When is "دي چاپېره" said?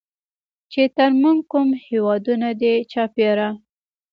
2.61-3.49